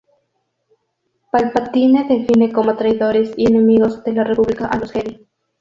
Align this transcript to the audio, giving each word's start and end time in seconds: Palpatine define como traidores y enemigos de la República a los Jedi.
Palpatine 1.31 2.05
define 2.07 2.51
como 2.51 2.75
traidores 2.75 3.33
y 3.37 3.45
enemigos 3.45 4.03
de 4.03 4.13
la 4.13 4.23
República 4.23 4.65
a 4.65 4.77
los 4.79 4.91
Jedi. 4.91 5.27